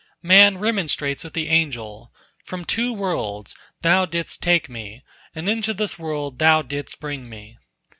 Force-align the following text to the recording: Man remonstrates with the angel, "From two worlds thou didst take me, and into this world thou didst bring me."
Man 0.23 0.57
remonstrates 0.57 1.23
with 1.23 1.33
the 1.33 1.47
angel, 1.47 2.11
"From 2.43 2.65
two 2.65 2.91
worlds 2.91 3.55
thou 3.81 4.05
didst 4.07 4.41
take 4.41 4.67
me, 4.67 5.03
and 5.35 5.47
into 5.47 5.75
this 5.75 5.99
world 5.99 6.39
thou 6.39 6.63
didst 6.63 6.99
bring 6.99 7.29
me." 7.29 7.59